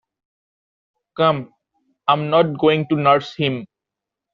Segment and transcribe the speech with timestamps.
[1.15, 1.53] Come,
[2.07, 3.67] I’m not going to nurse him.